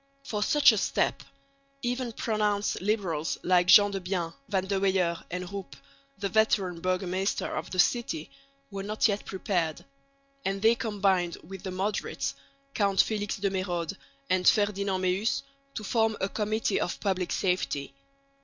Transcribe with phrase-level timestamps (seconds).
[0.23, 1.21] For such a step
[1.83, 5.77] even pronounced liberals like Gendebien, Van de Weyer and Rouppe,
[6.17, 8.31] the veteran burgomaster of the city,
[8.71, 9.85] were not yet prepared;
[10.43, 12.33] and they combined with the moderates,
[12.73, 13.95] Count Felix de Mérode
[14.27, 15.43] and Ferdinand Meeus,
[15.75, 17.93] to form a Committee of Public Safety.